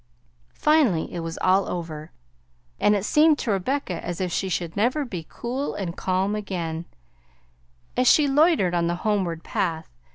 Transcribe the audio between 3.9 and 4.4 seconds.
as if